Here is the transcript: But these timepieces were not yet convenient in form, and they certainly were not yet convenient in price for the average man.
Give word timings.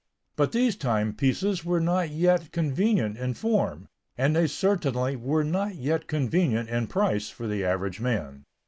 But 0.35 0.51
these 0.51 0.75
timepieces 0.75 1.63
were 1.63 1.79
not 1.79 2.09
yet 2.09 2.51
convenient 2.51 3.17
in 3.19 3.35
form, 3.35 3.87
and 4.17 4.35
they 4.35 4.47
certainly 4.47 5.15
were 5.15 5.43
not 5.43 5.75
yet 5.75 6.07
convenient 6.07 6.69
in 6.69 6.87
price 6.87 7.29
for 7.29 7.45
the 7.45 7.63
average 7.63 7.99
man. 8.01 8.45